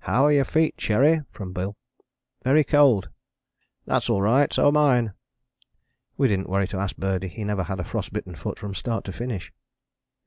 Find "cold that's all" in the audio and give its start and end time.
2.64-4.20